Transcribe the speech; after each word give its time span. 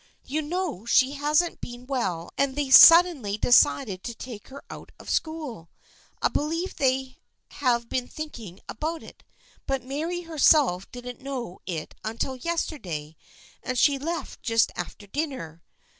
You 0.25 0.41
know 0.41 0.83
she 0.87 1.11
hasn't 1.11 1.61
been 1.61 1.85
well 1.85 2.31
and 2.35 2.55
they 2.55 2.71
suddenly 2.71 3.37
decided 3.37 4.01
to 4.01 4.15
take 4.15 4.47
her 4.47 4.63
out 4.67 4.91
of 4.97 5.11
school. 5.11 5.69
I 6.23 6.27
believe 6.27 6.75
they 6.77 7.19
have 7.49 7.87
been 7.87 8.07
thinking 8.07 8.61
about 8.67 9.03
it, 9.03 9.23
but 9.67 9.85
Mary 9.85 10.21
herself 10.21 10.91
didn't 10.91 11.21
know 11.21 11.59
it 11.67 11.93
until 12.03 12.35
yesterday, 12.35 13.15
and 13.61 13.77
she 13.77 13.99
left 13.99 14.41
just 14.41 14.71
after 14.75 15.05
dinner. 15.05 15.61